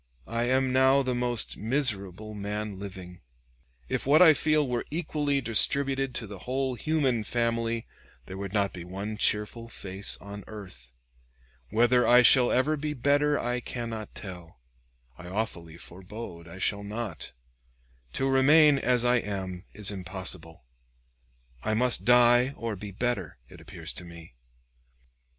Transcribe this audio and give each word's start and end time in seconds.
I 0.25 0.45
am 0.45 0.73
now 0.73 1.03
the 1.03 1.13
most 1.13 1.57
miserable 1.57 2.33
man 2.33 2.79
living. 2.79 3.21
If 3.87 4.07
what 4.07 4.19
I 4.19 4.33
feel 4.33 4.67
were 4.67 4.83
equally 4.89 5.41
distributed 5.41 6.15
to 6.15 6.25
the 6.25 6.39
whole 6.39 6.73
human 6.73 7.23
family, 7.23 7.85
there 8.25 8.35
would 8.39 8.51
not 8.51 8.73
be 8.73 8.83
one 8.83 9.15
cheerful 9.17 9.69
face 9.69 10.17
on 10.19 10.43
earth. 10.47 10.91
Whether 11.69 12.07
I 12.07 12.23
shall 12.23 12.51
ever 12.51 12.75
be 12.77 12.95
better 12.95 13.37
I 13.39 13.59
cannot 13.59 14.15
tell; 14.15 14.59
I 15.19 15.27
awfully 15.27 15.77
forebode 15.77 16.47
I 16.47 16.57
shall 16.57 16.83
not. 16.83 17.33
To 18.13 18.27
remain 18.27 18.79
as 18.79 19.05
I 19.05 19.17
am 19.17 19.65
is 19.71 19.91
impossible; 19.91 20.63
I 21.61 21.75
must 21.75 22.05
die 22.05 22.55
or 22.57 22.75
be 22.75 22.89
better, 22.89 23.37
it 23.49 23.61
appears 23.61 23.93
to 23.93 24.03
me. 24.03 24.33